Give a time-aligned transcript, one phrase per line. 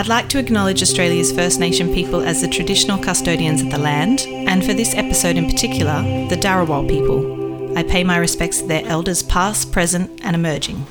[0.00, 4.20] I'd like to acknowledge Australia's First Nation people as the traditional custodians of the land,
[4.20, 7.76] and for this episode in particular, the Dharawal people.
[7.76, 10.86] I pay my respects to their elders past, present, and emerging.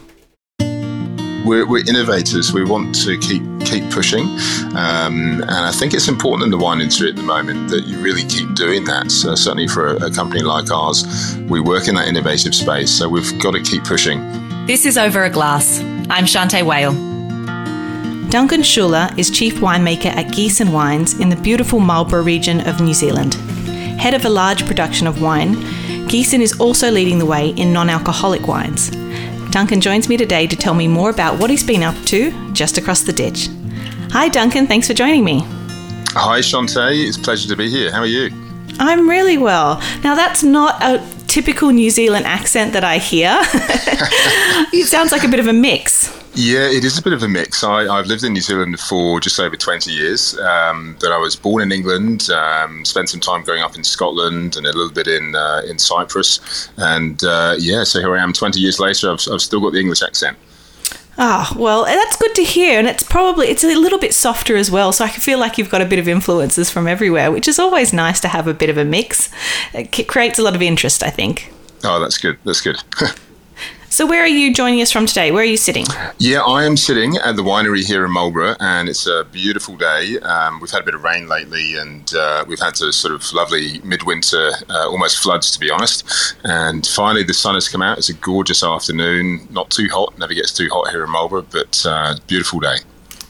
[1.44, 2.54] We're, we're, innovators.
[2.54, 4.26] We want to keep keep pushing,
[4.78, 7.98] um, and I think it's important in the wine industry at the moment that you
[8.02, 9.10] really keep doing that.
[9.10, 13.10] So certainly for a, a company like ours, we work in that innovative space, so
[13.10, 14.20] we've got to keep pushing.
[14.68, 15.80] This is Over a Glass.
[16.12, 17.09] I'm Shanteh Wale.
[18.30, 22.94] Duncan Shouler is chief winemaker at Giesen Wines in the beautiful Marlborough region of New
[22.94, 23.34] Zealand.
[24.00, 25.56] Head of a large production of wine,
[26.08, 28.92] Giesen is also leading the way in non alcoholic wines.
[29.50, 32.78] Duncan joins me today to tell me more about what he's been up to just
[32.78, 33.50] across the ditch.
[34.12, 34.68] Hi, Duncan.
[34.68, 35.40] Thanks for joining me.
[36.10, 37.08] Hi, Shante.
[37.08, 37.92] It's a pleasure to be here.
[37.92, 38.30] How are you?
[38.80, 39.82] I'm really well.
[40.04, 43.40] Now, that's not a typical New Zealand accent that I hear.
[44.72, 46.19] it sounds like a bit of a mix.
[46.42, 47.66] Yeah, it is a bit of a mix.
[47.66, 50.40] I, have lived in New Zealand for just over 20 years.
[50.40, 54.56] Um, but I was born in England, um, spent some time growing up in Scotland
[54.56, 56.70] and a little bit in uh, in Cyprus.
[56.78, 59.12] And uh, yeah, so here I am 20 years later.
[59.12, 60.38] I've, I've still got the English accent.
[61.18, 64.72] Ah, well, that's good to hear, and it's probably it's a little bit softer as
[64.72, 64.94] well.
[64.94, 67.60] So I can feel like you've got a bit of influences from everywhere, which is
[67.60, 69.30] always nice to have a bit of a mix.
[69.74, 71.52] It creates a lot of interest, I think.
[71.84, 72.38] Oh, that's good.
[72.46, 72.82] That's good.
[73.92, 75.32] So, where are you joining us from today?
[75.32, 75.86] Where are you sitting?
[76.20, 80.20] Yeah, I am sitting at the winery here in Marlborough, and it's a beautiful day.
[80.20, 83.34] Um, we've had a bit of rain lately, and uh, we've had a sort of
[83.34, 86.36] lovely midwinter, uh, almost floods, to be honest.
[86.44, 87.98] And finally, the sun has come out.
[87.98, 91.84] It's a gorgeous afternoon, not too hot, never gets too hot here in Marlborough, but
[91.84, 92.78] uh, beautiful day.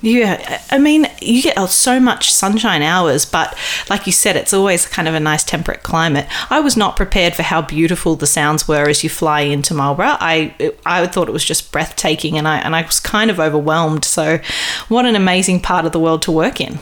[0.01, 3.57] Yeah, I mean, you get uh, so much sunshine hours, but
[3.89, 6.25] like you said, it's always kind of a nice temperate climate.
[6.49, 10.15] I was not prepared for how beautiful the sounds were as you fly into Marlborough.
[10.19, 14.05] I I thought it was just breathtaking, and I and I was kind of overwhelmed.
[14.05, 14.39] So,
[14.87, 16.79] what an amazing part of the world to work in.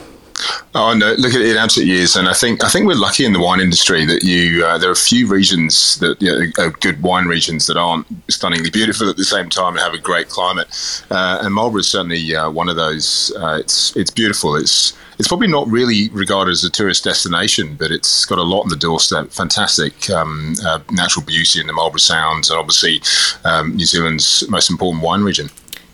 [0.75, 1.13] Oh no!
[1.13, 3.59] Look, it, it absolutely is, and I think I think we're lucky in the wine
[3.59, 7.25] industry that you uh, there are a few regions that you know, are good wine
[7.25, 10.67] regions that aren't stunningly beautiful at the same time and have a great climate.
[11.09, 13.31] Uh, and Marlborough is certainly uh, one of those.
[13.37, 14.55] Uh, it's it's beautiful.
[14.55, 18.61] It's it's probably not really regarded as a tourist destination, but it's got a lot
[18.61, 19.31] on the doorstep.
[19.31, 23.01] Fantastic um, uh, natural beauty in the Marlborough Sounds, and obviously
[23.43, 25.49] um, New Zealand's most important wine region.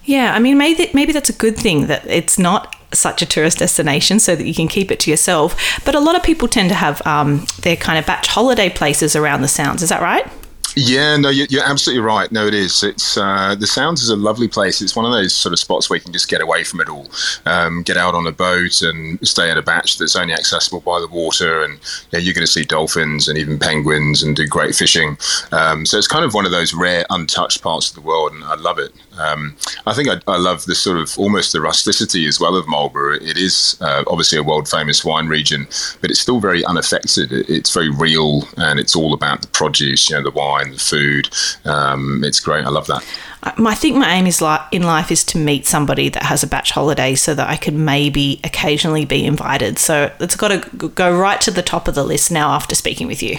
[0.06, 3.60] Yeah, I mean, maybe maybe that's a good thing that it's not such a tourist
[3.60, 5.56] destination so that you can keep it to yourself.
[5.86, 9.16] But a lot of people tend to have um, their kind of bach holiday places
[9.16, 9.82] around the Sounds.
[9.82, 10.28] Is that right?
[10.76, 12.32] Yeah, no, you're, absolutely right.
[12.32, 12.82] No, it is.
[12.84, 14.82] It's uh, the Sounds is a lovely place.
[14.82, 16.90] It's one of those sort of spots where you can just get away from it
[16.90, 17.08] all,
[17.46, 21.00] um, get out on a boat and stay at a bach that's only accessible by
[21.00, 21.80] the water, and
[22.12, 25.18] yeah, you're going to see dolphins and even penguins and do great fishing.
[25.52, 28.44] Um, so it's kind of one of those rare, untouched parts of the world, and
[28.44, 28.94] I love it.
[29.20, 29.56] Um,
[29.86, 33.18] I think I, I, love the sort of almost the rusticity as well of Marlborough.
[33.18, 35.68] It is uh, obviously a world famous wine region,
[36.02, 37.32] but it's still very unaffected.
[37.32, 40.80] It, it's very real, and it's all about the produce, you know, the wine the
[40.80, 41.30] food.
[41.66, 42.66] Um, it's great.
[42.66, 43.06] I love that.
[43.44, 46.48] I think my aim is like in life is to meet somebody that has a
[46.48, 49.80] bach holiday so that I could maybe occasionally be invited.
[49.80, 53.08] So it's got to go right to the top of the list now after speaking
[53.08, 53.38] with you.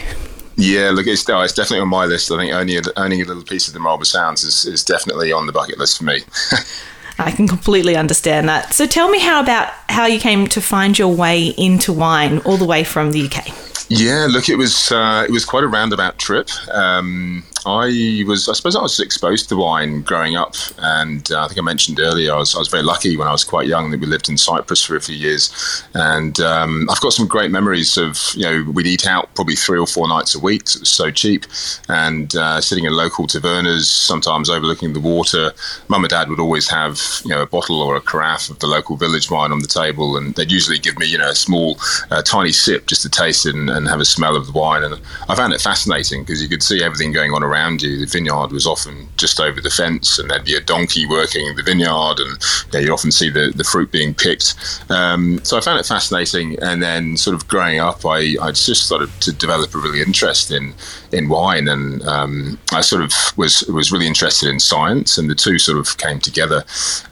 [0.57, 2.31] Yeah, look, it's, oh, it's definitely on my list.
[2.31, 5.33] I think owning a, owning a little piece of the Marlborough Sounds is, is definitely
[5.33, 6.21] on the bucket list for me.
[7.19, 8.73] I can completely understand that.
[8.75, 12.57] So tell me how about how you came to find your way into wine all
[12.57, 13.74] the way from the UK.
[13.89, 16.49] Yeah, look, it was uh, it was quite a roundabout trip.
[16.73, 21.49] Um, I was, I suppose, I was exposed to wine growing up, and uh, I
[21.49, 23.91] think I mentioned earlier I was, I was very lucky when I was quite young
[23.91, 27.51] that we lived in Cyprus for a few years, and um, I've got some great
[27.51, 30.63] memories of you know we'd eat out probably three or four nights a week.
[30.63, 31.47] it was so cheap,
[31.89, 35.53] and uh, sitting in local tavernas, sometimes overlooking the water.
[35.89, 38.67] Mum and Dad would always have you know a bottle or a carafe of the
[38.67, 41.79] local village wine on the table, and they'd usually give me you know a small,
[42.11, 44.83] uh, tiny sip just to taste it and, and have a smell of the wine,
[44.83, 48.01] and I found it fascinating because you could see everything going on around around you.
[48.01, 51.57] The vineyard was often just over the fence, and there'd be a donkey working in
[51.57, 52.39] the vineyard, and
[52.73, 54.55] yeah, you often see the, the fruit being picked.
[54.91, 56.59] Um, so I found it fascinating.
[56.61, 60.51] And then, sort of growing up, I, I just started to develop a really interest
[60.51, 60.75] in
[61.13, 65.35] in wine, and um, I sort of was was really interested in science, and the
[65.35, 66.65] two sort of came together.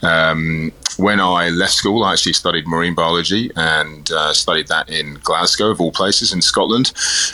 [0.03, 5.15] Um, when I left school, I actually studied marine biology and uh, studied that in
[5.23, 6.93] Glasgow, of all places, in Scotland.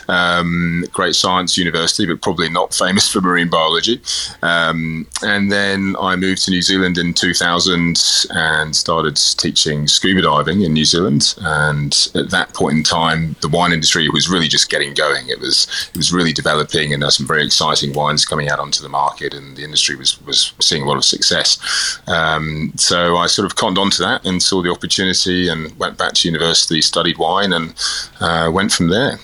[0.08, 4.00] Um, great science university, but probably not famous for marine biology.
[4.42, 8.00] Um, and then I moved to New Zealand in 2000
[8.30, 11.34] and started teaching scuba diving in New Zealand.
[11.38, 15.28] And at that point in time, the wine industry was really just getting going.
[15.28, 18.58] It was it was really developing, and there were some very exciting wines coming out
[18.58, 22.00] onto the market, and the industry was was seeing a lot of success.
[22.06, 26.14] Um, so I sort of conned onto that and saw the opportunity, and went back
[26.14, 27.74] to university, studied wine, and
[28.20, 29.18] uh, went from there.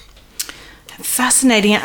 [0.98, 1.76] Fascinating.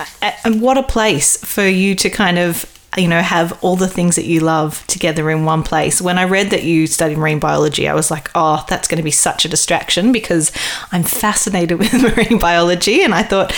[0.44, 2.66] And what a place for you to kind of
[2.98, 6.02] you know have all the things that you love together in one place.
[6.02, 9.04] When i read that you studied marine biology i was like oh that's going to
[9.04, 10.52] be such a distraction because
[10.92, 13.04] i'm fascinated with marine biology.
[13.04, 13.54] And i thought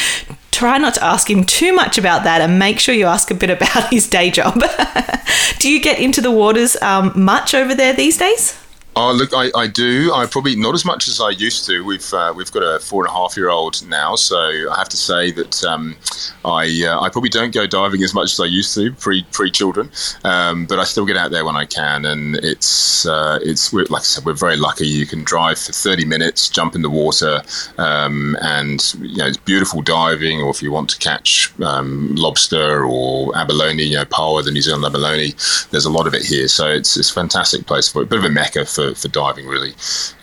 [0.52, 3.34] try not to ask him too much about that and make sure you ask a
[3.34, 4.62] bit about his day job.
[5.60, 8.61] Do you get into the waters um, much over there these days
[8.94, 10.12] Oh, look, I, I do.
[10.14, 11.86] I probably not as much as I used to.
[11.86, 14.90] We've uh, we've got a four and a half year old now, so I have
[14.90, 15.96] to say that um,
[16.44, 19.50] I uh, I probably don't go diving as much as I used to pre pre
[19.50, 19.90] children,
[20.26, 24.02] um, but I still get out there when I can, and it's uh, it's like
[24.02, 24.88] I said, we're very lucky.
[24.88, 27.42] You can drive for thirty minutes, jump in the water,
[27.78, 30.42] um, and you know it's beautiful diving.
[30.42, 34.62] Or if you want to catch um, lobster or abalone, you know, paua, the New
[34.62, 35.34] Zealand abalone,
[35.72, 36.50] there's a lot of it here.
[36.50, 39.08] So it's it's a fantastic place for a bit of a mecca for for, for
[39.08, 39.74] diving, really.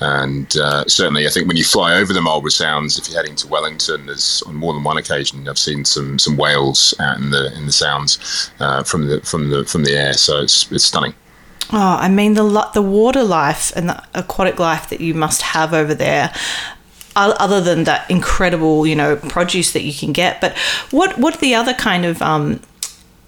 [0.00, 3.36] And uh, certainly, I think when you fly over the Marlborough Sounds, if you're heading
[3.36, 7.30] to Wellington, there's on more than one occasion I've seen some some whales out in
[7.30, 10.14] the in the Sounds uh, from the from the from the air.
[10.14, 11.14] So it's it's stunning.
[11.72, 15.74] Oh, I mean the the water life and the aquatic life that you must have
[15.74, 16.32] over there
[17.16, 20.40] other than that incredible, you know, produce that you can get.
[20.40, 20.56] But
[20.90, 22.60] what what are the other kind of um,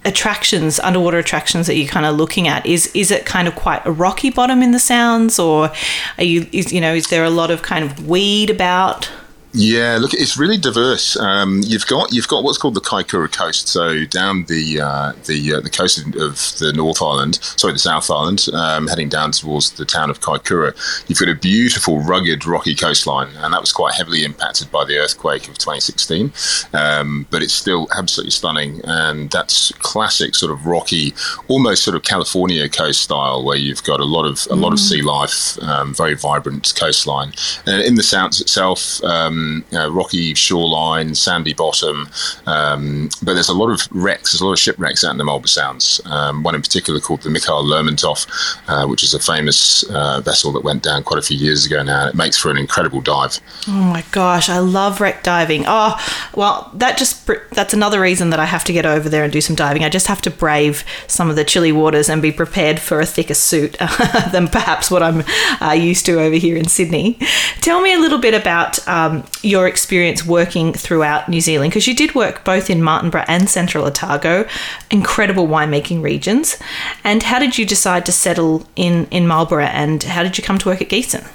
[0.03, 2.65] attractions, underwater attractions that you're kind of looking at?
[2.65, 5.71] Is is it kind of quite a rocky bottom in the sounds, or
[6.17, 9.09] are you is you know is there a lot of kind of weed about?
[9.53, 11.17] Yeah, look, it's really diverse.
[11.17, 15.55] Um, you've got you've got what's called the Kaikoura Coast, so down the uh, the
[15.55, 19.71] uh, the coast of the North Island, sorry, the South Island, um, heading down towards
[19.71, 20.73] the town of Kaikoura.
[21.09, 24.97] You've got a beautiful, rugged, rocky coastline, and that was quite heavily impacted by the
[24.97, 26.31] earthquake of 2016.
[26.73, 31.13] Um, but it's still absolutely stunning, and that's classic sort of rocky,
[31.49, 34.61] almost sort of California coast style, where you've got a lot of a mm.
[34.61, 34.89] lot of mm.
[34.89, 37.33] sea life, um, very vibrant coastline,
[37.65, 39.03] and in the Sounds itself.
[39.41, 42.09] Um, you know, rocky shoreline, sandy bottom.
[42.45, 44.31] Um, but there's a lot of wrecks.
[44.31, 46.01] There's a lot of shipwrecks out in the Marlborough Sounds.
[46.05, 48.27] Um, one in particular called the Mikhail Lermontov,
[48.67, 51.83] uh, which is a famous uh, vessel that went down quite a few years ago
[51.83, 52.07] now.
[52.07, 53.39] It makes for an incredible dive.
[53.67, 55.65] Oh my gosh, I love wreck diving.
[55.67, 55.95] Oh,
[56.35, 59.41] well, that just that's another reason that I have to get over there and do
[59.41, 59.83] some diving.
[59.83, 63.05] I just have to brave some of the chilly waters and be prepared for a
[63.05, 63.77] thicker suit
[64.31, 65.23] than perhaps what I'm
[65.61, 67.17] uh, used to over here in Sydney.
[67.61, 71.95] Tell me a little bit about um, your experience working throughout New Zealand because you
[71.95, 74.47] did work both in Martinborough and Central Otago,
[74.89, 76.57] incredible winemaking regions.
[77.03, 80.57] And how did you decide to settle in in Marlborough and how did you come
[80.59, 81.27] to work at Giesen?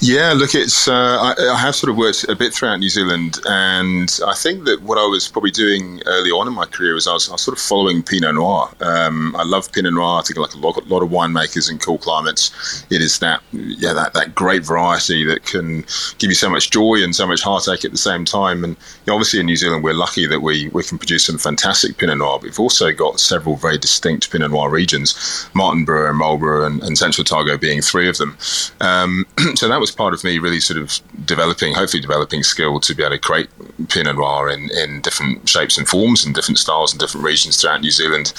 [0.00, 3.38] Yeah, look, it's uh, I, I, have sort of worked a bit throughout New Zealand,
[3.46, 7.06] and I think that what I was probably doing early on in my career was
[7.06, 8.68] I was, I was sort of following Pinot Noir.
[8.80, 10.18] Um, I love Pinot Noir.
[10.18, 13.92] I think like a lot, lot, of winemakers in cool climates, it is that yeah
[13.92, 15.84] that, that great variety that can
[16.18, 18.64] give you so much joy and so much heartache at the same time.
[18.64, 21.38] And you know, obviously in New Zealand, we're lucky that we we can produce some
[21.38, 22.38] fantastic Pinot Noir.
[22.38, 25.14] But we've also got several very distinct Pinot Noir regions,
[25.54, 28.36] Martinborough and Marlborough and, and Central Otago being three of them.
[28.80, 29.26] Um,
[29.62, 33.04] so that was part of me really sort of developing, hopefully developing skill to be
[33.04, 33.48] able to create
[33.88, 37.80] Pinot Noir in, in different shapes and forms and different styles and different regions throughout
[37.80, 38.32] New Zealand.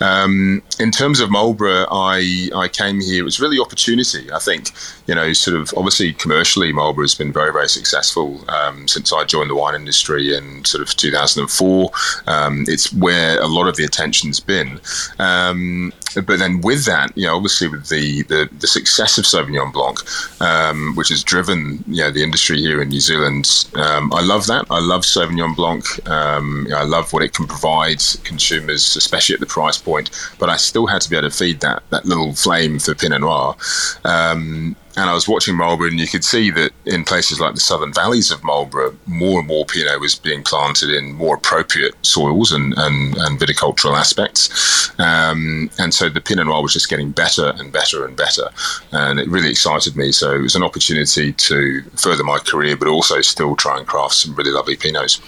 [0.00, 4.30] Um, in terms of Marlborough, I, I came here, it was really opportunity.
[4.32, 4.70] I think,
[5.06, 9.24] you know, sort of obviously commercially, Marlborough has been very, very successful um, since I
[9.24, 11.90] joined the wine industry in sort of 2004.
[12.26, 14.80] Um, it's where a lot of the attention's been.
[15.18, 19.72] Um, but then with that, you know, obviously with the, the, the success of Sauvignon
[19.72, 19.98] Blanc,
[20.40, 24.46] um, which has driven, you know, the industry here in New Zealand, um, I love
[24.46, 24.66] that.
[24.70, 25.84] I love Sauvignon Blanc.
[26.08, 30.10] Um, I love what it can provide consumers, especially at the price point.
[30.38, 33.20] But I still had to be able to feed that, that little flame for Pinot
[33.20, 33.56] Noir.
[34.04, 37.60] Um, and I was watching Marlborough, and you could see that in places like the
[37.60, 42.52] southern valleys of Marlborough, more and more Pinot was being planted in more appropriate soils
[42.52, 44.90] and, and, and viticultural aspects.
[45.00, 48.48] Um, and so the Pinot Noir was just getting better and better and better.
[48.92, 50.12] And it really excited me.
[50.12, 54.14] So it was an opportunity to further my career, but also still try and craft
[54.14, 55.20] some really lovely Pinots.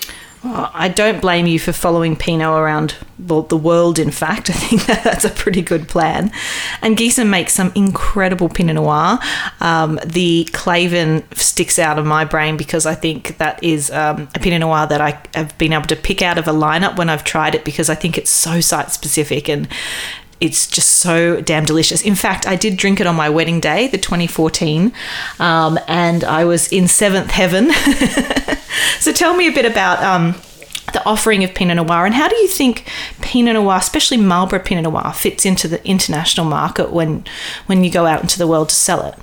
[0.52, 4.50] I don't blame you for following Pinot around the world, in fact.
[4.50, 6.30] I think that that's a pretty good plan.
[6.82, 9.18] And Giesen makes some incredible Pinot Noir.
[9.60, 14.38] Um, the Clayvin sticks out of my brain because I think that is um, a
[14.38, 17.24] Pinot Noir that I have been able to pick out of a lineup when I've
[17.24, 19.68] tried it because I think it's so site specific and
[20.40, 22.02] it's just so damn delicious.
[22.02, 24.92] In fact, I did drink it on my wedding day, the 2014,
[25.38, 27.70] um, and I was in seventh heaven.
[29.00, 30.34] so tell me a bit about um,
[30.92, 32.88] the offering of Pinot Noir and how do you think
[33.20, 37.24] Pinot Noir, especially Marlborough Pinot Noir, fits into the international market when
[37.66, 39.14] when you go out into the world to sell it?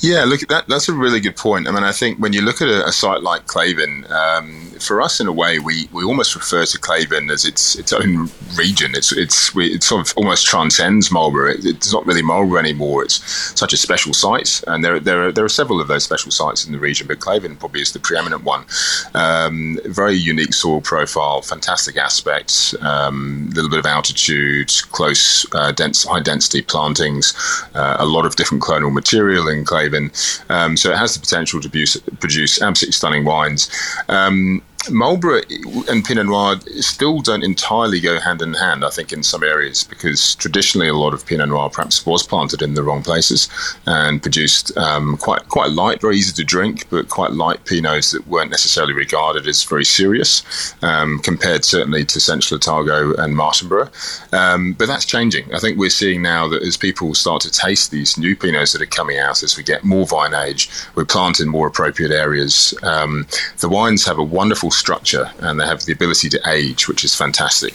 [0.00, 1.66] Yeah, look, that, that's a really good point.
[1.66, 5.00] I mean, I think when you look at a, a site like Clayvin, um, for
[5.00, 8.94] us, in a way, we, we almost refer to Clayvin as its its own region.
[8.94, 11.52] It's it's we, it sort of almost transcends Marlborough.
[11.52, 13.04] It, it's not really Marlborough anymore.
[13.04, 13.24] It's
[13.58, 16.66] such a special site, and there there are, there are several of those special sites
[16.66, 18.66] in the region, but Clayvin probably is the preeminent one.
[19.14, 25.72] Um, very unique soil profile, fantastic aspects, a um, little bit of altitude, close, uh,
[25.72, 27.34] dense, high density plantings,
[27.74, 31.60] uh, a lot of different clonal material in Clayvin um, so it has the potential
[31.60, 33.70] to produce, produce absolutely stunning wines.
[34.08, 35.42] Um, Marlborough
[35.88, 39.84] and Pinot Noir still don't entirely go hand in hand, I think, in some areas,
[39.84, 43.48] because traditionally a lot of Pinot Noir perhaps was planted in the wrong places
[43.86, 48.26] and produced um, quite quite light, very easy to drink, but quite light Pinots that
[48.26, 53.90] weren't necessarily regarded as very serious, um, compared certainly to Central Otago and Martinborough.
[54.32, 55.52] Um, but that's changing.
[55.54, 58.82] I think we're seeing now that as people start to taste these new Pinots that
[58.82, 61.06] are coming out, as we get more vine age, we're
[61.40, 62.74] in more appropriate areas.
[62.82, 63.26] Um,
[63.58, 67.14] the wines have a wonderful structure and they have the ability to age, which is
[67.14, 67.74] fantastic.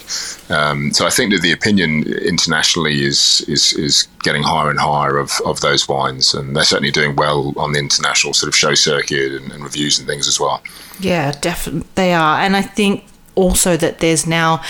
[0.49, 5.17] Um, so I think that the opinion internationally is is is getting higher and higher
[5.17, 8.75] of, of those wines, and they're certainly doing well on the international sort of show
[8.75, 10.61] circuit and, and reviews and things as well.
[10.99, 13.03] Yeah, definitely they are, and I think
[13.35, 14.61] also that there's now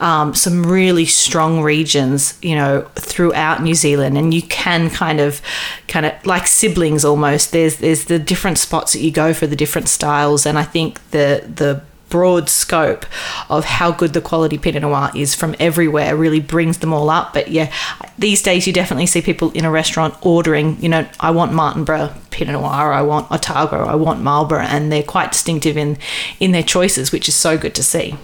[0.00, 5.40] um, some really strong regions, you know, throughout New Zealand, and you can kind of,
[5.86, 7.52] kind of like siblings almost.
[7.52, 11.10] There's there's the different spots that you go for the different styles, and I think
[11.10, 13.06] the the broad scope
[13.48, 17.34] of how good the quality Pinot Noir is from everywhere really brings them all up.
[17.34, 17.72] But yeah,
[18.18, 22.14] these days you definitely see people in a restaurant ordering, you know, I want Martinborough
[22.30, 25.98] Pinot Noir, I want Otago, I want Marlborough, and they're quite distinctive in
[26.40, 28.16] in their choices, which is so good to see.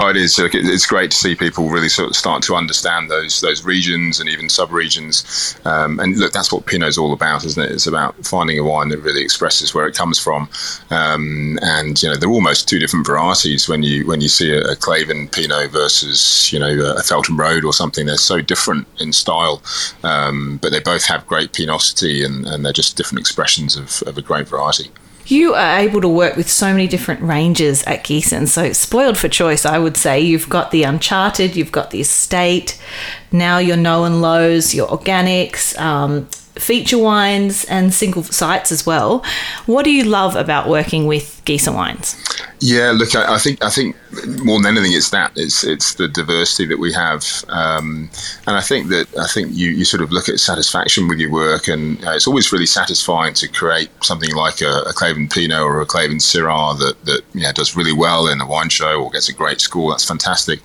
[0.00, 0.36] Oh, it is.
[0.40, 4.28] It's great to see people really sort of start to understand those those regions and
[4.28, 5.56] even sub-regions.
[5.64, 7.70] Um, and look, that's what Pinot's all about, isn't it?
[7.70, 10.48] It's about finding a wine that really expresses where it comes from.
[10.90, 14.62] Um, and you know, they're almost two different varieties when you when you see a,
[14.62, 18.06] a Clayvin Pinot versus you know a Felton Road or something.
[18.06, 19.62] They're so different in style,
[20.02, 24.18] um, but they both have great pinosity and, and they're just different expressions of, of
[24.18, 24.90] a great variety.
[25.26, 28.46] You are able to work with so many different ranges at Giesen.
[28.46, 30.20] So, spoiled for choice, I would say.
[30.20, 32.80] You've got the Uncharted, you've got the Estate,
[33.32, 36.26] now your No and Lows, your Organics, um,
[36.56, 39.24] feature wines, and single sites as well.
[39.66, 42.16] What do you love about working with Giesen wines?
[42.60, 43.94] Yeah, look, I, I, think I think
[44.42, 48.08] more than anything, it's that it's it's the diversity that we have, um,
[48.46, 51.30] and I think that I think you, you sort of look at satisfaction with your
[51.30, 55.60] work, and uh, it's always really satisfying to create something like a, a Clayvin Pinot
[55.60, 59.02] or a Clayvin Syrah that that you know, does really well in a wine show
[59.02, 59.90] or gets a great score.
[59.90, 60.60] That's fantastic,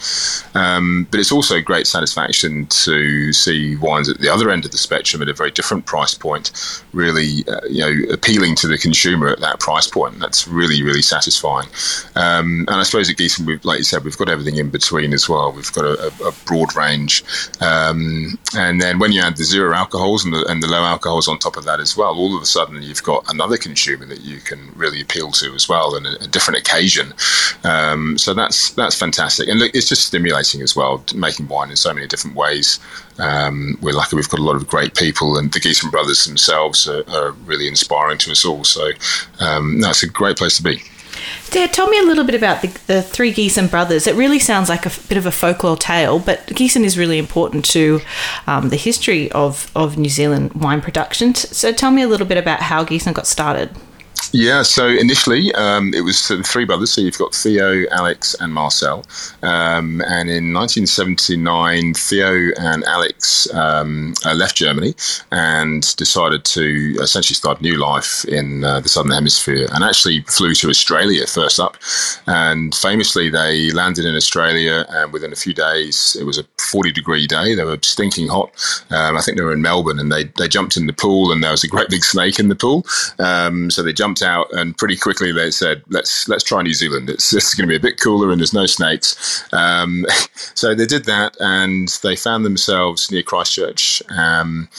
[0.55, 4.77] um, but it's also great satisfaction to see wines at the other end of the
[4.77, 9.27] spectrum at a very different price point, really uh, you know appealing to the consumer
[9.27, 10.17] at that price point.
[10.19, 11.67] That's really really really satisfying.
[12.15, 15.13] Um, and I suppose at Giesen, we've, like you said, we've got everything in between
[15.13, 15.51] as well.
[15.51, 17.23] We've got a, a broad range.
[17.59, 21.27] Um, and then when you add the zero alcohols and the, and the low alcohols
[21.27, 24.21] on top of that as well, all of a sudden you've got another consumer that
[24.21, 27.13] you can really appeal to as well and a, a different occasion.
[27.63, 29.47] Um, so that's that's fantastic.
[29.49, 32.79] And look, it's just stimulating as well, making wine in so many different ways.
[33.19, 36.87] Um, we're lucky we've got a lot of great people, and the Giesen brothers themselves
[36.87, 38.63] are, are really inspiring to us all.
[38.63, 38.91] So
[39.39, 40.83] um, that's a great place to be.
[41.49, 44.05] Dad, tell me a little bit about the, the three Giesen brothers.
[44.07, 47.65] It really sounds like a bit of a folklore tale, but Giesen is really important
[47.65, 48.01] to
[48.45, 51.33] um, the history of, of New Zealand wine production.
[51.33, 53.71] So tell me a little bit about how Giesen got started.
[54.31, 56.91] Yeah, so initially um, it was three brothers.
[56.91, 59.03] So you've got Theo, Alex, and Marcel.
[59.41, 64.93] Um, and in 1979, Theo and Alex um, uh, left Germany
[65.31, 70.21] and decided to essentially start a new life in uh, the Southern Hemisphere and actually
[70.21, 71.77] flew to Australia first up.
[72.27, 76.91] And famously, they landed in Australia, and within a few days, it was a 40
[76.91, 77.55] degree day.
[77.55, 78.51] They were stinking hot.
[78.91, 81.43] Um, I think they were in Melbourne, and they, they jumped in the pool, and
[81.43, 82.85] there was a great big snake in the pool.
[83.17, 86.73] Um, so they jumped jumped out, and pretty quickly they said, "Let's let's try New
[86.73, 87.09] Zealand.
[87.09, 90.05] It's, it's going to be a bit cooler, and there's no snakes." Um,
[90.55, 94.01] so they did that, and they found themselves near Christchurch.
[94.09, 94.69] Um,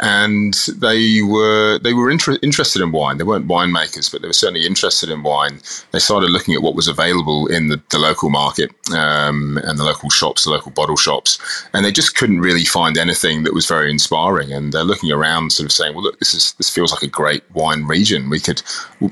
[0.00, 3.18] and they were they were inter- interested in wine.
[3.18, 5.60] They weren't winemakers, but they were certainly interested in wine.
[5.92, 9.84] They started looking at what was available in the, the local market um, and the
[9.84, 11.38] local shops, the local bottle shops,
[11.74, 14.52] and they just couldn't really find anything that was very inspiring.
[14.52, 17.08] And they're looking around, sort of saying, "Well, look, this is this feels like a
[17.08, 18.30] great wine region.
[18.30, 18.62] We could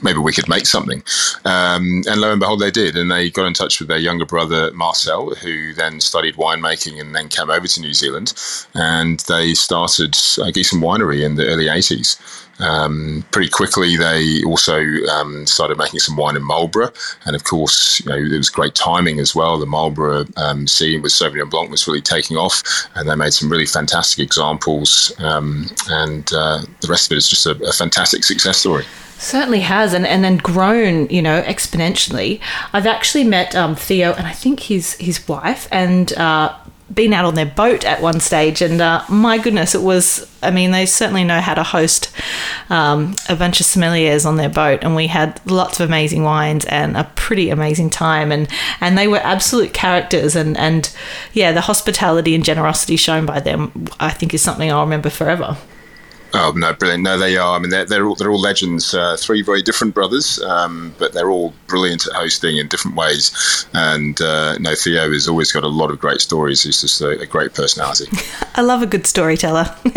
[0.03, 1.03] maybe we could make something."
[1.45, 4.27] Um, and lo and behold, they did, and they got in touch with their younger
[4.27, 8.33] brother Marcel, who then studied winemaking and then came over to New Zealand,
[8.75, 10.17] and they started
[10.81, 12.21] Winery in the early 80s.
[12.61, 14.79] Um, pretty quickly, they also
[15.11, 16.91] um, started making some wine in Marlborough,
[17.27, 19.59] and of course, you know, there was great timing as well.
[19.59, 22.63] The Marlborough um, scene with Sauvignon Blanc was really taking off,
[22.95, 25.13] and they made some really fantastic examples.
[25.19, 28.85] Um, and uh, the rest of it is just a, a fantastic success story
[29.19, 32.39] certainly has and, and then grown you know exponentially
[32.75, 36.55] i've actually met um, theo and i think his his wife and uh,
[36.93, 40.31] been out on their boat at one stage, and uh, my goodness, it was.
[40.43, 42.13] I mean, they certainly know how to host
[42.71, 46.65] um, a bunch of sommeliers on their boat, and we had lots of amazing wines
[46.67, 48.49] and a pretty amazing time, and
[48.81, 50.95] and they were absolute characters, and and
[51.33, 55.57] yeah, the hospitality and generosity shown by them, I think, is something I'll remember forever.
[56.35, 57.03] Oh no, brilliant!
[57.03, 57.57] No, they are.
[57.57, 58.95] I mean, they're they're all, they're all legends.
[58.95, 63.67] Uh, three very different brothers, um, but they're all brilliant at hosting in different ways.
[63.73, 66.65] And uh, no, Theo has always got a lot of great stories.
[66.65, 68.07] He's just a, a great personality.
[68.55, 69.75] I love a good storyteller.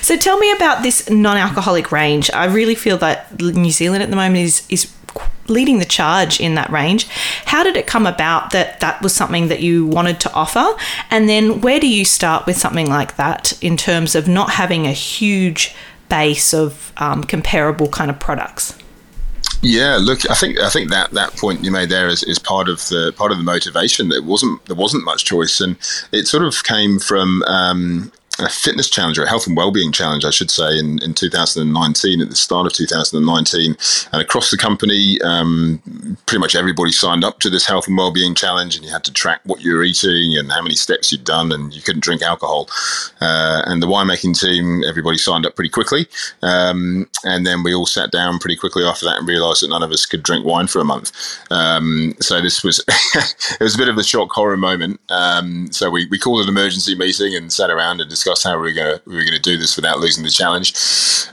[0.00, 2.30] so tell me about this non-alcoholic range.
[2.32, 4.92] I really feel that New Zealand at the moment is is
[5.48, 7.06] leading the charge in that range.
[7.46, 10.76] How did it come about that that was something that you wanted to offer?
[11.10, 14.86] And then where do you start with something like that in terms of not having
[14.86, 15.74] a huge
[16.08, 18.78] base of um, comparable kind of products?
[19.64, 22.68] Yeah, look, I think I think that, that point you made there is, is part
[22.68, 24.08] of the part of the motivation.
[24.08, 25.76] There wasn't there wasn't much choice, and
[26.10, 30.24] it sort of came from um, a fitness challenge or a health and well-being challenge,
[30.24, 33.76] I should say, in, in 2019, at the start of 2019.
[34.12, 35.82] And across the company, um,
[36.26, 39.12] pretty much everybody signed up to this health and well-being challenge and you had to
[39.12, 42.22] track what you were eating and how many steps you'd done and you couldn't drink
[42.22, 42.68] alcohol.
[43.20, 46.06] Uh, and the winemaking team, everybody signed up pretty quickly.
[46.42, 49.82] Um, and then we all sat down pretty quickly after that and realized that none
[49.82, 51.12] of us could drink wine for a month.
[51.50, 55.00] Um, so this was, it was a bit of a shock horror moment.
[55.10, 58.10] Um, so we, we called an emergency meeting and sat around and
[58.42, 60.74] how we were going to we were going to do this without losing the challenge.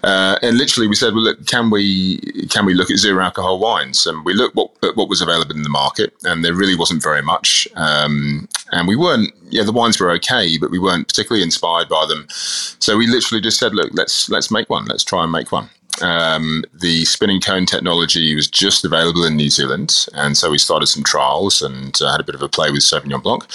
[0.04, 2.18] Uh, and literally, we said, "Well, look, can we
[2.50, 5.56] can we look at zero alcohol wines?" And we looked what, at what was available
[5.56, 7.68] in the market, and there really wasn't very much.
[7.76, 12.06] Um, and we weren't, yeah, the wines were okay, but we weren't particularly inspired by
[12.06, 12.28] them.
[12.30, 14.86] So we literally just said, "Look, let's let's make one.
[14.86, 15.70] Let's try and make one."
[16.02, 20.88] Um, the spinning cone technology was just available in New Zealand, and so we started
[20.88, 23.46] some trials and uh, had a bit of a play with Sauvignon Blanc,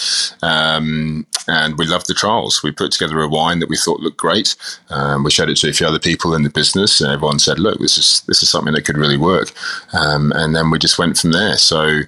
[0.42, 2.62] um, and we loved the trials.
[2.62, 4.56] We put together a wine that we thought looked great.
[4.90, 7.58] Um, we showed it to a few other people in the business, and everyone said,
[7.58, 9.52] "Look, this is this is something that could really work."
[9.92, 11.56] Um, and then we just went from there.
[11.56, 12.00] So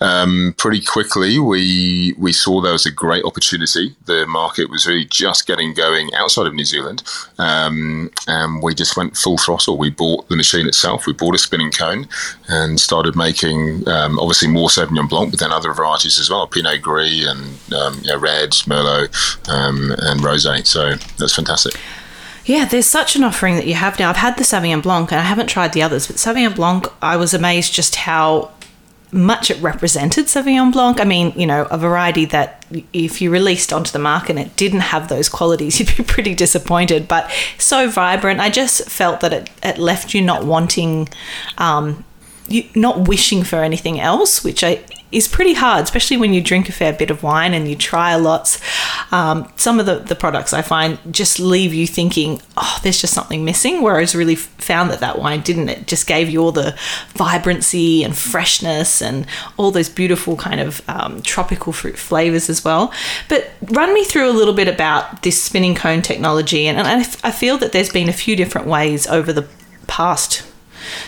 [0.00, 3.94] um, pretty quickly, we we saw there was a great opportunity.
[4.06, 7.02] The market was really just getting going outside of New Zealand,
[7.38, 11.06] um, and we just went full throttle we bought the machine itself.
[11.06, 12.08] We bought a spinning cone
[12.48, 16.82] and started making um, obviously more Sauvignon Blanc, but then other varieties as well, Pinot
[16.82, 20.66] Gris and um, you know, Red, Merlot, um, and Rosé.
[20.66, 21.78] So that's fantastic.
[22.46, 24.10] Yeah, there's such an offering that you have now.
[24.10, 27.16] I've had the Sauvignon Blanc and I haven't tried the others, but Sauvignon Blanc, I
[27.16, 28.50] was amazed just how
[29.14, 31.00] much it represented Sauvignon Blanc.
[31.00, 34.56] I mean, you know, a variety that if you released onto the market and it
[34.56, 37.08] didn't have those qualities, you'd be pretty disappointed.
[37.08, 41.08] But so vibrant, I just felt that it, it left you not wanting,
[41.58, 42.04] um,
[42.48, 46.68] you, not wishing for anything else, which I is pretty hard, especially when you drink
[46.68, 48.60] a fair bit of wine and you try lots.
[49.12, 53.14] Um, some of the, the products I find just leave you thinking, oh, there's just
[53.14, 53.82] something missing.
[53.82, 55.68] Whereas really found that that wine didn't.
[55.68, 56.76] It just gave you all the
[57.10, 62.92] vibrancy and freshness and all those beautiful kind of um, tropical fruit flavors as well.
[63.28, 66.66] But run me through a little bit about this spinning cone technology.
[66.66, 69.48] And, and I, I feel that there's been a few different ways over the
[69.86, 70.50] past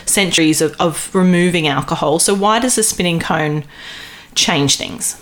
[0.05, 2.19] centuries of, of removing alcohol.
[2.19, 3.63] So, why does the spinning cone
[4.35, 5.21] change things?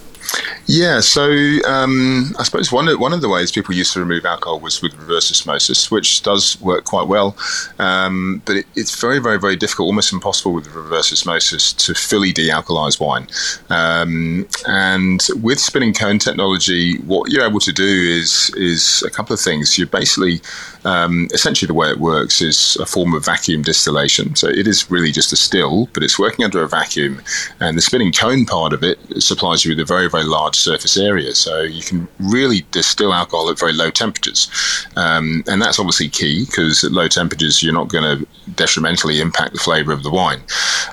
[0.67, 1.29] Yeah, so
[1.67, 4.81] um, I suppose one of, one of the ways people used to remove alcohol was
[4.81, 7.37] with reverse osmosis, which does work quite well.
[7.77, 12.31] Um, but it, it's very, very, very difficult, almost impossible with reverse osmosis to fully
[12.31, 13.27] de-alkalize wine.
[13.69, 19.35] Um, and with spinning cone technology, what you're able to do is is a couple
[19.35, 19.77] of things.
[19.77, 20.41] You're basically,
[20.85, 24.35] um, essentially, the way it works is a form of vacuum distillation.
[24.35, 27.21] So it is really just a still, but it's working under a vacuum,
[27.59, 30.97] and the spinning cone part of it supplies you with a very, very large surface
[30.97, 31.33] area.
[31.33, 34.49] So you can really distill alcohol at very low temperatures.
[34.95, 39.53] Um, and that's obviously key because at low temperatures, you're not going to detrimentally impact
[39.53, 40.41] the flavour of the wine.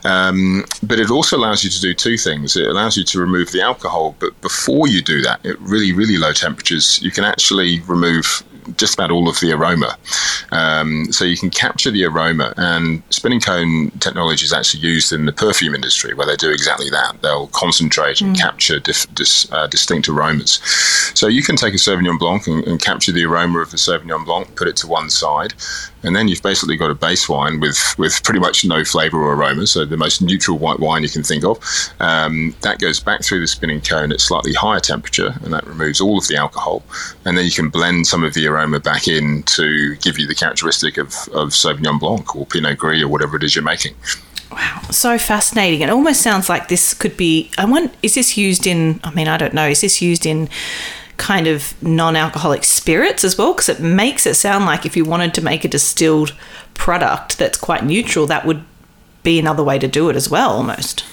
[0.04, 2.56] Um, but it also allows you to do two things.
[2.56, 6.16] It allows you to remove the alcohol, but before you do that, at really, really
[6.16, 8.42] low temperatures, you can actually remove
[8.76, 9.96] just about all of the aroma.
[10.50, 15.26] Um, so you can capture the aroma, and spinning cone technology is actually used in
[15.26, 17.20] the perfume industry where they do exactly that.
[17.22, 18.40] They'll concentrate and mm.
[18.40, 20.60] capture dif- dis, uh, distinct aromas.
[21.14, 24.24] So you can take a Sauvignon Blanc and, and capture the aroma of the Sauvignon
[24.24, 25.54] Blanc, put it to one side,
[26.02, 29.34] and then you've basically got a base wine with with pretty much no flavour or
[29.34, 31.58] aroma, so the most neutral white wine you can think of.
[32.00, 36.00] Um, that goes back through the spinning cone at slightly higher temperature, and that removes
[36.00, 36.82] all of the alcohol,
[37.24, 40.34] and then you can blend some of the aroma back in to give you the
[40.34, 43.94] characteristic of, of Sauvignon Blanc or Pinot Gris or whatever it is you're making.
[44.50, 45.80] Wow, so fascinating.
[45.80, 47.50] It almost sounds like this could be.
[47.56, 47.94] I want.
[48.02, 49.00] Is this used in?
[49.02, 49.66] I mean, I don't know.
[49.66, 50.50] Is this used in
[51.22, 53.52] kind of non-alcoholic spirits as well?
[53.52, 56.34] Because it makes it sound like if you wanted to make a distilled
[56.74, 58.64] product that's quite neutral, that would
[59.22, 61.04] be another way to do it as well, almost.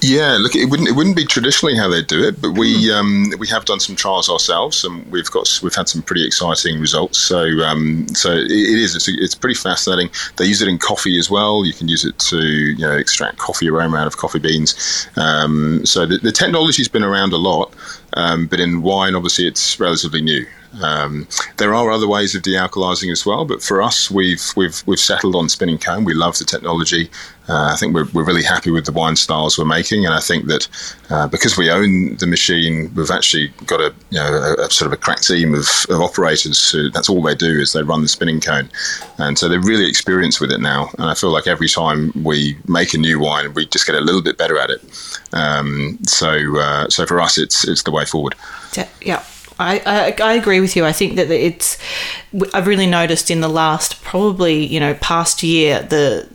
[0.00, 2.94] Yeah, look, it wouldn't it wouldn't be traditionally how they do it, but we mm.
[2.94, 6.80] um, we have done some trials ourselves, and we've got we've had some pretty exciting
[6.80, 7.18] results.
[7.18, 10.08] So um, so it, it is it's, it's pretty fascinating.
[10.36, 11.64] They use it in coffee as well.
[11.64, 15.08] You can use it to you know extract coffee aroma out of coffee beans.
[15.16, 17.74] Um, so the, the technology's been around a lot,
[18.12, 20.46] um, but in wine, obviously, it's relatively new.
[20.82, 21.26] Um,
[21.56, 25.34] there are other ways of dealkalizing as well, but for us, we've we've we've settled
[25.34, 26.04] on spinning cone.
[26.04, 27.10] We love the technology.
[27.48, 30.20] Uh, I think we're, we're really happy with the wine styles we're making, and I
[30.20, 30.68] think that
[31.08, 34.26] uh, because we own the machine, we've actually got a you know
[34.58, 37.58] a, a sort of a crack team of, of operators who that's all they do
[37.58, 38.68] is they run the spinning cone,
[39.16, 40.90] and so they're really experienced with it now.
[40.98, 44.00] And I feel like every time we make a new wine, we just get a
[44.00, 44.82] little bit better at it.
[45.32, 48.34] Um, so uh, so for us, it's it's the way forward.
[49.00, 49.24] Yeah.
[49.58, 50.84] I, I, I agree with you.
[50.84, 51.78] I think that it's
[52.54, 56.28] I've really noticed in the last probably you know past year the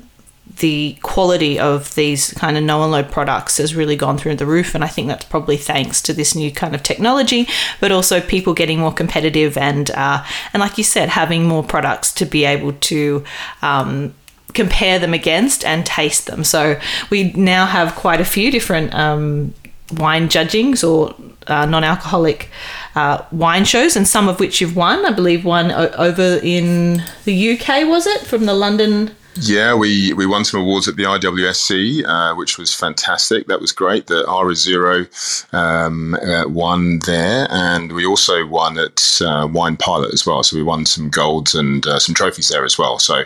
[0.57, 4.75] the quality of these kind of no unload products has really gone through the roof
[4.75, 7.47] and i think that's probably thanks to this new kind of technology
[7.79, 12.13] but also people getting more competitive and uh, and like you said having more products
[12.13, 13.23] to be able to
[13.63, 14.13] um,
[14.53, 19.53] compare them against and taste them so we now have quite a few different um,
[19.99, 21.15] wine judgings or
[21.47, 22.49] uh, non-alcoholic
[22.95, 25.05] uh, wine shows, and some of which you've won.
[25.05, 29.11] I believe one over in the UK was it from the London.
[29.35, 33.47] Yeah, we, we won some awards at the IWSC, uh, which was fantastic.
[33.47, 34.05] That was great.
[34.05, 35.07] The Ara Zero
[35.51, 40.43] um, uh, won there, and we also won at uh, Wine Pilot as well.
[40.43, 42.99] So we won some golds and uh, some trophies there as well.
[42.99, 43.23] So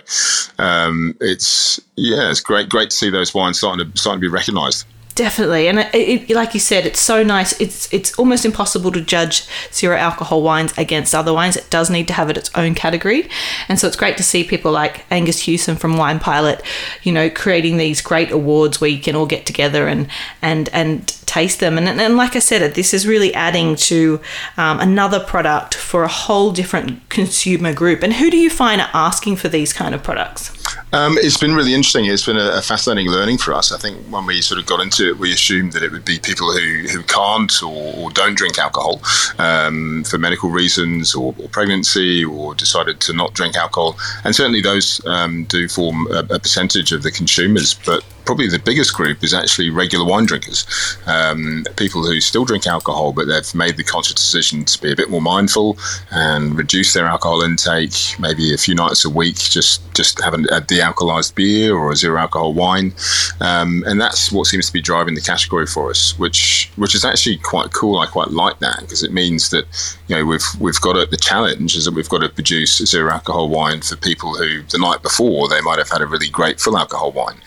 [0.60, 4.34] um, it's yeah, it's great great to see those wines starting to starting to be
[4.34, 4.86] recognised.
[5.18, 7.60] Definitely, and it, it, like you said, it's so nice.
[7.60, 11.58] It's it's almost impossible to judge zero alcohol wines against other wines.
[11.58, 13.28] It does need to have it its own category,
[13.68, 16.62] and so it's great to see people like Angus Hughson from Wine Pilot,
[17.02, 20.08] you know, creating these great awards where you can all get together and
[20.44, 21.80] and and taste them.
[21.80, 24.22] And and like I said, this is really adding to
[24.56, 28.04] um, another product for a whole different consumer group.
[28.04, 30.77] And who do you find are asking for these kind of products?
[30.94, 32.06] Um, it's been really interesting.
[32.06, 33.74] It's been a, a, fascinating learning for us.
[33.74, 36.18] I think when we sort of got into it, we assumed that it would be
[36.18, 39.02] people who, who can't or, or don't drink alcohol
[39.38, 43.98] um, for medical reasons or, or, pregnancy or decided to not drink alcohol.
[44.24, 47.74] And certainly those um, do form a, a percentage of the consumers.
[47.74, 50.68] But probably the biggest group is actually regular wine drinkers,
[51.08, 54.96] um, people who still drink alcohol, but they've made the conscious decision to be a
[54.96, 55.78] bit more mindful
[56.12, 60.44] and reduce their alcohol intake, maybe a few nights a week, just just have a,
[60.52, 62.94] a de-alcoholized beer or a zero alcohol wine,
[63.40, 67.04] um, and that's what seems to be driving the category for us, which which is
[67.06, 67.98] actually quite cool.
[67.98, 69.66] I quite like that because it means that
[70.08, 73.10] you know we've we've got a, the challenge is that we've got to produce zero
[73.12, 76.60] alcohol wine for people who the night before they might have had a really great
[76.60, 77.40] full alcohol wine.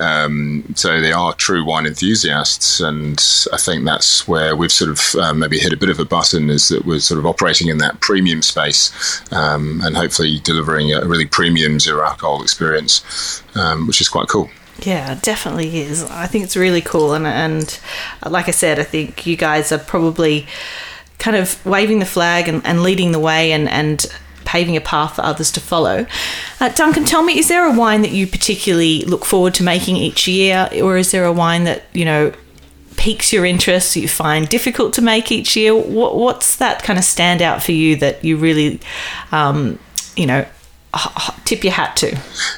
[0.00, 4.90] Um, um, so they are true wine enthusiasts, and I think that's where we've sort
[4.90, 7.68] of um, maybe hit a bit of a button is that we're sort of operating
[7.68, 13.86] in that premium space um, and hopefully delivering a really premium zero alcohol experience, um,
[13.86, 14.50] which is quite cool.
[14.80, 16.02] Yeah, definitely is.
[16.04, 17.78] I think it's really cool, and and
[18.28, 20.46] like I said, I think you guys are probably
[21.18, 24.04] kind of waving the flag and, and leading the way, and and
[24.52, 26.06] paving a path for others to follow.
[26.60, 29.96] Uh, Duncan, tell me, is there a wine that you particularly look forward to making
[29.96, 32.32] each year, or is there a wine that you know
[32.96, 35.74] piques your interest, you find difficult to make each year?
[35.74, 38.78] What, what's that kind of standout for you that you really,
[39.32, 39.78] um,
[40.16, 40.44] you know,
[41.44, 42.16] tip your hat to?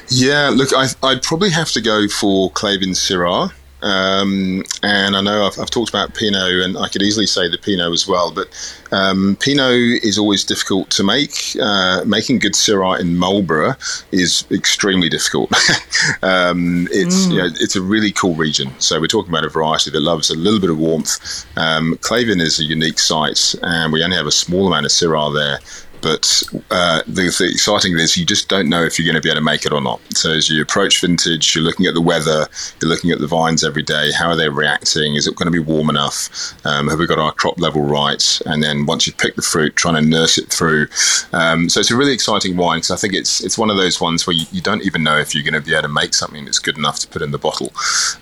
[0.09, 3.53] Yeah, look, I, would probably have to go for Clayvin Syrah.
[3.85, 7.59] Um, and I know I've, I've, talked about Pinot, and I could easily say the
[7.59, 8.31] Pinot as well.
[8.31, 8.47] But
[8.91, 11.55] um, Pinot is always difficult to make.
[11.61, 13.75] Uh, making good Syrah in Marlborough
[14.11, 15.53] is extremely difficult.
[16.23, 17.33] um, it's mm.
[17.33, 18.71] you know, it's a really cool region.
[18.79, 21.45] So we're talking about a variety that loves a little bit of warmth.
[21.55, 25.31] Um, Clayvin is a unique site, and we only have a small amount of Syrah
[25.31, 25.59] there
[26.05, 29.25] but uh, the, the, exciting thing is you just don't know if you're going to
[29.25, 29.99] be able to make it or not.
[30.13, 32.45] So as you approach vintage, you're looking at the weather,
[32.79, 34.11] you're looking at the vines every day.
[34.11, 35.15] How are they reacting?
[35.15, 36.53] Is it going to be warm enough?
[36.63, 38.39] Um, have we got our crop level right?
[38.45, 40.89] And then once you've picked the fruit, trying to nurse it through.
[41.33, 43.99] Um, so it's a really exciting wine because I think it's it's one of those
[43.99, 46.13] ones where you, you, don't even know if you're going to be able to make
[46.13, 47.73] something that's good enough to put in the bottle.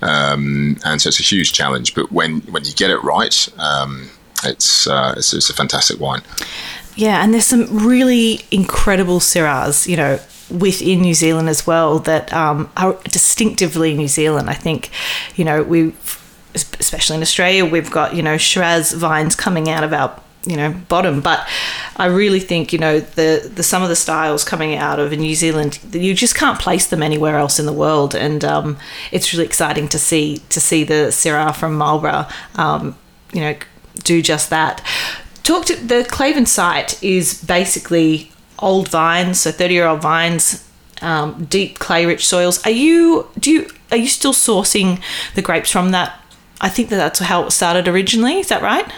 [0.01, 1.95] Um, and so it's a huge challenge.
[1.95, 4.09] But when when you get it right, um,
[4.45, 6.21] it's, uh, it's, it's a fantastic wine.
[6.95, 12.31] Yeah, and there's some really incredible Syrahs, you know, within New Zealand as well that
[12.33, 14.49] um, are distinctively New Zealand.
[14.49, 14.89] I think,
[15.35, 15.93] you know, we,
[16.53, 20.71] especially in Australia, we've got you know Shiraz vines coming out of our you know
[20.89, 21.47] bottom, but
[21.97, 25.35] I really think you know the the some of the styles coming out of New
[25.35, 28.77] Zealand, you just can't place them anywhere else in the world, and um,
[29.11, 32.95] it's really exciting to see to see the Syrah from Marlborough, um,
[33.31, 33.55] you know,
[34.03, 34.85] do just that
[35.43, 40.67] talk to the Clayvin site is basically old vines, so thirty year old vines,
[41.01, 42.65] um, deep clay rich soils.
[42.65, 45.01] Are you do you are you still sourcing
[45.35, 46.19] the grapes from that?
[46.61, 48.39] I think that that's how it started originally.
[48.39, 48.89] Is that right?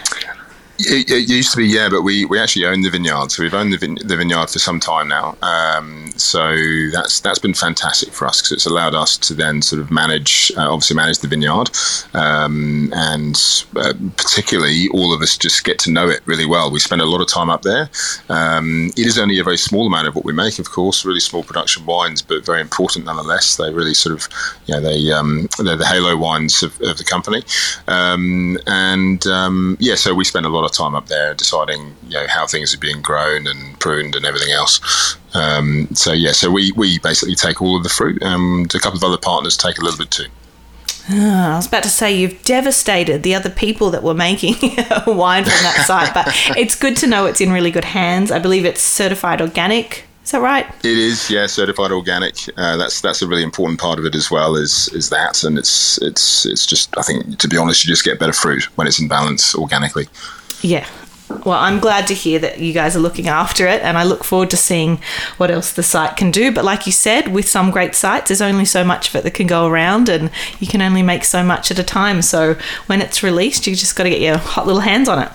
[0.78, 3.54] It, it, used to be, yeah, but we, we actually own the vineyard, so we've
[3.54, 5.36] owned the, vine- the vineyard for some time now.
[5.40, 6.54] Um, so
[6.92, 10.52] that's that's been fantastic for us because it's allowed us to then sort of manage,
[10.56, 11.70] uh, obviously manage the vineyard,
[12.12, 16.70] um, and uh, particularly all of us just get to know it really well.
[16.70, 17.88] We spend a lot of time up there.
[18.28, 21.20] Um, it is only a very small amount of what we make, of course, really
[21.20, 23.56] small production wines, but very important nonetheless.
[23.56, 24.28] They really sort of,
[24.66, 27.42] you know, they um, they're the halo wines of, of the company,
[27.88, 32.14] um, and um, yeah, so we spend a lot of time up there deciding you
[32.14, 35.16] know how things are being grown and pruned and everything else.
[35.34, 38.98] Um, so yeah, so we we basically take all of the fruit, and a couple
[38.98, 40.26] of other partners take a little bit too.
[41.08, 44.54] Oh, I was about to say you've devastated the other people that were making
[45.06, 46.26] wine from that site, but
[46.58, 48.32] it's good to know it's in really good hands.
[48.32, 50.66] I believe it's certified organic is that right?
[50.84, 52.34] It is, yeah, certified organic.
[52.56, 54.56] Uh, that's that's a really important part of it as well.
[54.56, 58.04] Is is that, and it's it's it's just I think to be honest, you just
[58.04, 60.08] get better fruit when it's in balance organically.
[60.62, 60.86] Yeah.
[61.44, 64.22] Well, I'm glad to hear that you guys are looking after it, and I look
[64.22, 65.00] forward to seeing
[65.38, 66.52] what else the site can do.
[66.52, 69.34] But, like you said, with some great sites, there's only so much of it that
[69.34, 72.22] can go around, and you can only make so much at a time.
[72.22, 75.30] So, when it's released, you just got to get your hot little hands on it.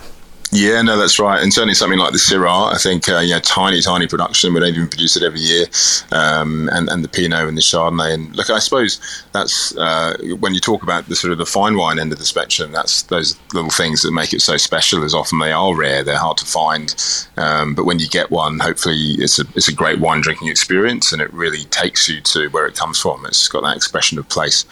[0.54, 2.74] Yeah, no, that's right, and certainly something like the Syrah.
[2.74, 4.54] I think uh, yeah, tiny, tiny production.
[4.54, 5.68] We don't even produce it every year,
[6.12, 8.14] um, and and the Pinot and the Chardonnay.
[8.14, 9.00] And look, I suppose
[9.32, 12.26] that's uh, when you talk about the sort of the fine wine end of the
[12.26, 12.74] spectrum.
[12.74, 15.06] That's those little things that make it so special.
[15.06, 16.94] As often they are rare, they're hard to find.
[17.38, 21.14] Um, but when you get one, hopefully it's a it's a great wine drinking experience,
[21.14, 23.26] and it really takes you to where it comes from.
[23.26, 24.64] It's got that expression of place.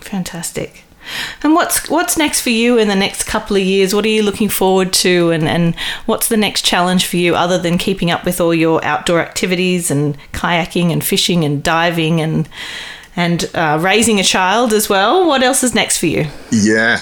[0.00, 0.82] Fantastic.
[1.42, 3.94] And what's what's next for you in the next couple of years?
[3.94, 5.74] What are you looking forward to, and, and
[6.06, 9.90] what's the next challenge for you other than keeping up with all your outdoor activities
[9.90, 12.48] and kayaking and fishing and diving and
[13.16, 15.26] and uh, raising a child as well?
[15.26, 16.26] What else is next for you?
[16.50, 17.00] Yeah,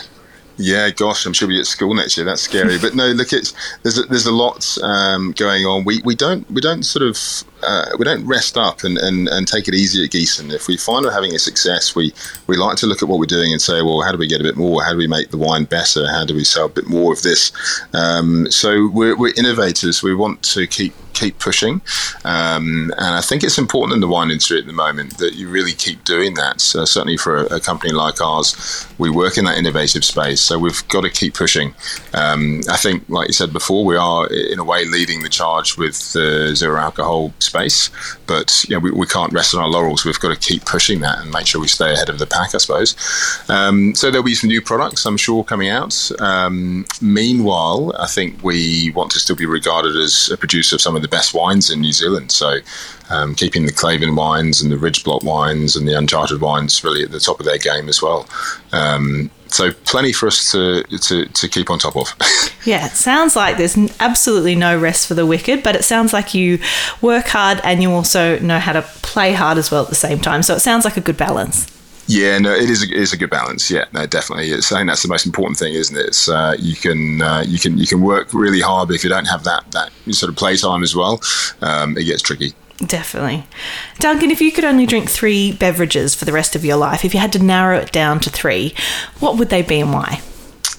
[0.59, 2.25] yeah, gosh, I'm sure we at school next year.
[2.25, 5.85] That's scary, but no, look, it's there's a, there's a lot um, going on.
[5.85, 9.49] We we don't we don't sort of uh, we don't rest up and, and, and
[9.49, 10.53] take it easy at Giesen.
[10.53, 12.12] If we find we're having a success, we
[12.47, 14.40] we like to look at what we're doing and say, well, how do we get
[14.40, 14.83] a bit more?
[14.83, 16.07] How do we make the wine better?
[16.11, 17.53] How do we sell a bit more of this?
[17.92, 20.03] Um, so we're, we're innovators.
[20.03, 21.81] We want to keep keep pushing.
[22.24, 25.48] Um, and I think it's important in the wine industry at the moment that you
[25.48, 26.61] really keep doing that.
[26.61, 30.40] So certainly for a, a, company like ours, we work in that innovative space.
[30.40, 31.74] So we've got to keep pushing.
[32.14, 35.76] Um, I think, like you said before, we are in a way leading the charge
[35.76, 37.90] with the zero alcohol space.
[38.26, 40.05] But you know, we, we can't rest on our laurels.
[40.05, 42.55] We've got to keep pushing that and make sure we stay ahead of the pack,
[42.55, 42.94] I suppose.
[43.48, 46.11] Um, so there'll be some new products, I'm sure, coming out.
[46.20, 50.94] Um, meanwhile, I think we want to still be regarded as a producer of some
[50.94, 52.33] of the the best wines in New Zealand.
[52.33, 52.59] So
[53.11, 57.03] um, keeping the Clayvin wines and the Ridge Block wines and the Uncharted wines really
[57.03, 58.29] at the top of their game as well.
[58.73, 62.12] Um, so plenty for us to, to, to keep on top of.
[62.64, 66.35] yeah, it sounds like there's absolutely no rest for the wicked, but it sounds like
[66.35, 66.59] you
[67.01, 70.19] work hard and you also know how to play hard as well at the same
[70.19, 70.42] time.
[70.42, 71.76] So it sounds like a good balance.
[72.09, 73.71] Yeah, no, it is a, it is a good balance.
[73.71, 74.51] Yeah, no, definitely.
[74.51, 76.07] It's, I think that's the most important thing, isn't it?
[76.07, 79.11] It's, uh, you can uh, you can you can work really hard, but if you
[79.11, 81.21] don't have that that sort of playtime as well,
[81.62, 82.55] um, it gets tricky.
[82.79, 83.45] Definitely.
[83.99, 87.14] Duncan, if you could only drink three beverages for the rest of your life, if
[87.14, 88.75] you had to narrow it down to three,
[89.19, 90.21] what would they be and why?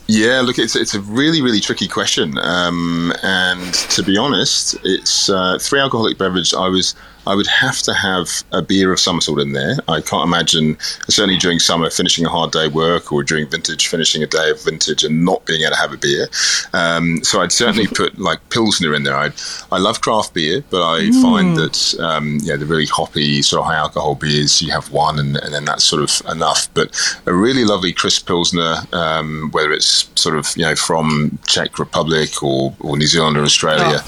[0.07, 5.29] Yeah, look, it's it's a really really tricky question, um, and to be honest, it's
[5.29, 6.53] uh, three alcoholic beverage.
[6.53, 6.95] I was
[7.27, 9.75] I would have to have a beer of some sort in there.
[9.87, 10.77] I can't imagine,
[11.09, 14.63] certainly during summer, finishing a hard day work or during vintage, finishing a day of
[14.63, 16.27] vintage and not being able to have a beer.
[16.73, 19.15] Um, so I'd certainly put like Pilsner in there.
[19.15, 19.33] I'd,
[19.71, 21.21] I love craft beer, but I mm.
[21.21, 25.19] find that, um, yeah, the really hoppy, sort of high alcohol beers, you have one
[25.19, 26.73] and, and then that's sort of enough.
[26.73, 31.77] But a really lovely crisp Pilsner, um, whether it's sort of, you know, from Czech
[31.77, 33.99] Republic or, or New Zealand or Australia,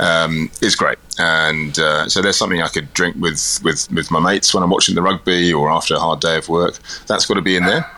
[0.00, 0.48] oh.
[0.60, 4.54] is great and uh, so there's something I could drink with, with, with my mates
[4.54, 6.78] when I'm watching the rugby or after a hard day of work.
[7.06, 7.90] That's got to be in there.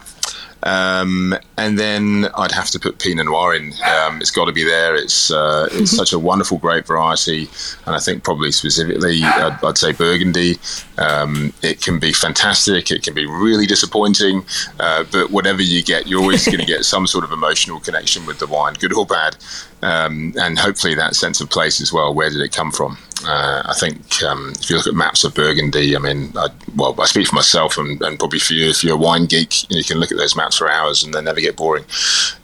[0.62, 3.72] Um, and then I'd have to put Pinot Noir in.
[3.82, 4.94] Um, it's got to be there.
[4.94, 7.48] It's uh, it's such a wonderful grape variety,
[7.86, 10.58] and I think probably specifically I'd, I'd say Burgundy.
[10.98, 12.90] Um, it can be fantastic.
[12.90, 14.44] It can be really disappointing,
[14.78, 18.26] uh, but whatever you get, you're always going to get some sort of emotional connection
[18.26, 19.36] with the wine, good or bad,
[19.82, 22.12] um, and hopefully that sense of place as well.
[22.12, 22.98] Where did it come from?
[23.26, 26.98] Uh, I think um, if you look at maps of Burgundy, I mean, I, well,
[26.98, 29.76] I speak for myself and, and, probably for you, if you're a wine geek, you,
[29.76, 31.84] know, you, can look at those maps for hours and they never get boring.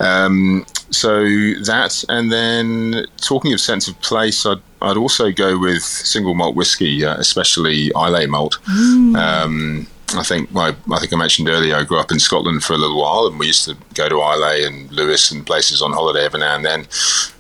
[0.00, 1.24] Um, so
[1.64, 6.54] that, and then talking of sense of place, I'd, I'd also go with single malt
[6.54, 8.58] whiskey, uh, especially Islay malt.
[8.68, 9.16] Mm.
[9.16, 12.74] Um, I think well, I think I mentioned earlier I grew up in Scotland for
[12.74, 15.92] a little while, and we used to go to Islay and Lewis and places on
[15.92, 16.86] holiday every now and then.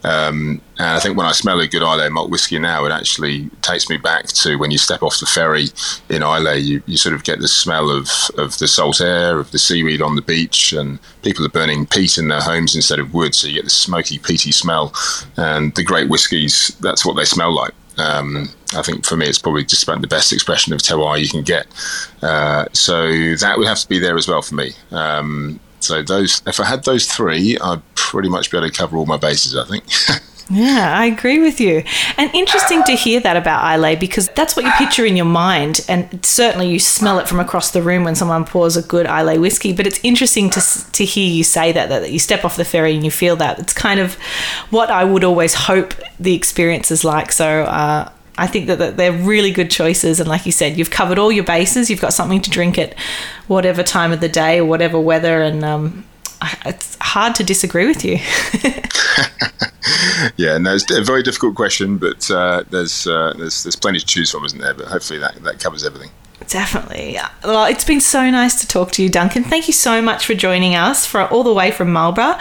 [0.02, 3.50] Um, and I think when I smell a good Islay malt whiskey now, it actually
[3.62, 5.66] takes me back to when you step off the ferry
[6.08, 6.58] in Islay.
[6.58, 10.02] You, you sort of get the smell of, of the salt air, of the seaweed
[10.02, 13.46] on the beach, and people are burning peat in their homes instead of wood, so
[13.46, 14.92] you get the smoky, peaty smell.
[15.36, 17.74] And the great whiskies, that's what they smell like.
[17.98, 21.28] Um, I think for me, it's probably just about the best expression of terroir you
[21.28, 21.66] can get.
[22.22, 23.06] Uh, so
[23.36, 24.72] that would have to be there as well for me.
[24.90, 28.96] Um, so those, if I had those three, I'd pretty much be able to cover
[28.96, 29.56] all my bases.
[29.56, 29.84] I think.
[30.48, 31.82] Yeah, I agree with you.
[32.16, 35.84] And interesting to hear that about Islay because that's what you picture in your mind.
[35.88, 39.38] And certainly you smell it from across the room when someone pours a good Islay
[39.38, 39.72] whiskey.
[39.72, 40.60] But it's interesting to,
[40.92, 43.58] to hear you say that, that you step off the ferry and you feel that.
[43.58, 44.14] It's kind of
[44.70, 47.32] what I would always hope the experience is like.
[47.32, 50.20] So, uh, I think that, that they're really good choices.
[50.20, 51.88] And like you said, you've covered all your bases.
[51.88, 52.96] You've got something to drink at
[53.46, 55.40] whatever time of the day or whatever weather.
[55.42, 56.04] And um,
[56.64, 58.16] it's hard to disagree with you.
[60.36, 64.06] yeah, no, it's a very difficult question, but uh, there's uh, there's there's plenty to
[64.06, 64.74] choose from, isn't there?
[64.74, 66.10] But hopefully that that covers everything.
[66.48, 67.18] Definitely.
[67.42, 69.42] Well, it's been so nice to talk to you, Duncan.
[69.42, 72.36] Thank you so much for joining us for all the way from Marlborough.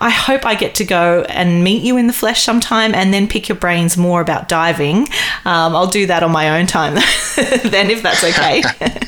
[0.00, 3.26] I hope I get to go and meet you in the flesh sometime and then
[3.26, 5.08] pick your brains more about diving.
[5.44, 6.94] Um, I'll do that on my own time
[7.64, 8.62] then, if that's okay.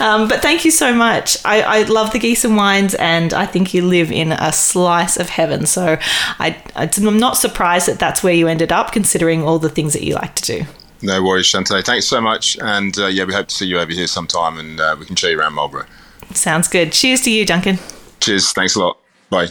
[0.00, 1.36] um, but thank you so much.
[1.44, 5.28] I, I, love the Giesen wines, and I think you live in a slice of
[5.28, 5.66] heaven.
[5.66, 5.98] So
[6.38, 10.02] I, I'm not surprised that that's where you ended up, considering all the things that
[10.02, 10.66] you like to do.
[11.02, 11.84] No worries, Shanteh.
[11.84, 12.58] Thanks so much.
[12.60, 15.16] And uh, yeah, we hope to see you over here sometime and uh, we can
[15.16, 15.86] show you around Marlborough.
[16.32, 16.92] Sounds good.
[16.92, 17.78] Cheers to you, Duncan.
[18.20, 18.52] Cheers.
[18.52, 18.98] Thanks a lot.
[19.30, 19.48] Bye.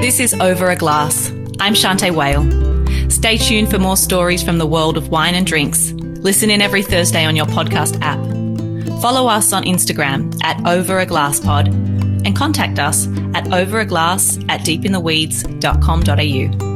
[0.00, 1.30] This is Over a Glass.
[1.60, 3.10] I'm Shanteh Wale.
[3.10, 5.92] Stay tuned for more stories from the world of wine and drinks.
[6.24, 8.18] Listen in every Thursday on your podcast app.
[9.02, 14.62] Follow us on Instagram at Over a Glass Pod and contact us at overaglass at
[14.62, 16.73] deepintheweeds.com.au.